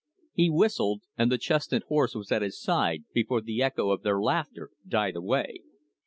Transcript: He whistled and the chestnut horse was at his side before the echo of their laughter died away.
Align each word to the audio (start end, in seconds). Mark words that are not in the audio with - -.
He 0.33 0.49
whistled 0.49 1.03
and 1.15 1.31
the 1.31 1.37
chestnut 1.37 1.83
horse 1.83 2.15
was 2.15 2.31
at 2.31 2.41
his 2.41 2.59
side 2.59 3.03
before 3.13 3.39
the 3.39 3.61
echo 3.61 3.91
of 3.91 4.01
their 4.01 4.19
laughter 4.19 4.71
died 4.87 5.15
away. 5.15 5.61